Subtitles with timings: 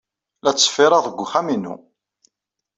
[0.43, 1.75] La ttṣeffireɣ deg wexxam-inu.